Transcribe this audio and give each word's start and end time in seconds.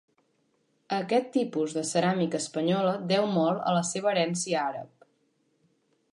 Aquest 0.99 1.27
tipus 1.35 1.75
de 1.79 1.83
ceràmica 1.89 2.39
espanyola 2.45 2.95
deu 3.11 3.27
molt 3.35 3.61
a 3.73 3.75
la 3.79 3.83
seva 3.91 4.13
herència 4.13 4.63
àrab. 4.63 5.05